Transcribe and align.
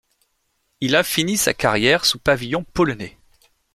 Il 0.79 0.95
a 0.95 1.03
fini 1.03 1.37
sa 1.37 1.53
carrière 1.53 2.05
sous 2.05 2.17
pavillon 2.17 2.63
polonais. 2.63 3.19